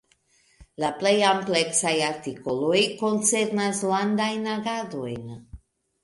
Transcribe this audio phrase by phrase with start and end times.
[0.83, 5.29] La plej ampleksaj artikoloj koncernas landajn agadojn.